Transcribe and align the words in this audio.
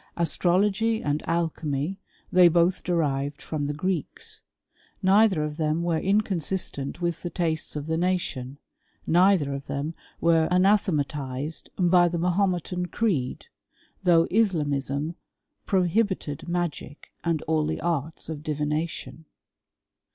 Astros 0.17 0.63
logy 0.63 1.03
and 1.03 1.21
alchymy, 1.27 1.99
they 2.31 2.47
both 2.47 2.81
derived 2.83 3.39
from 3.39 3.67
the 3.67 3.73
Greeks: 3.75 4.41
neither 5.03 5.43
of 5.43 5.57
them 5.57 5.83
were 5.83 6.01
mconsistent 6.01 7.01
with 7.01 7.21
the 7.21 7.29
taste 7.29 7.75
of 7.75 7.85
the 7.85 7.97
nation— 7.99 8.57
^neither 9.07 9.55
of 9.55 9.67
them 9.67 9.93
were 10.19 10.47
anathematized 10.49 11.69
by 11.77 12.07
the 12.07 12.17
Mahometan 12.17 12.87
creed, 12.87 13.45
though 14.01 14.25
Islamism 14.31 15.17
prohibited 15.67 16.47
magic 16.49 17.11
and 17.23 17.43
all 17.43 17.67
the 17.67 17.79
arts 17.79 18.27
of 18.27 18.41
divination. 18.41 19.25